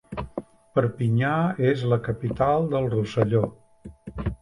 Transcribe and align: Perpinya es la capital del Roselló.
Perpinya 0.77 1.35
es 1.71 1.83
la 1.93 2.01
capital 2.09 2.67
del 2.71 2.89
Roselló. 2.97 3.47